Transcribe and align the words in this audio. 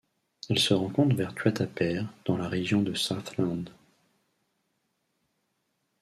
Elle 0.49 0.57
se 0.57 0.73
rencontre 0.73 1.15
vers 1.15 1.35
Tuatapere 1.35 2.07
dans 2.25 2.35
la 2.35 2.49
région 2.49 2.81
de 2.81 2.95
Southland. 2.95 3.65